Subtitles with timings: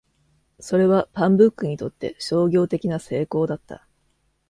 [0.59, 3.85] それはパンブックにとって商業的な成功だった。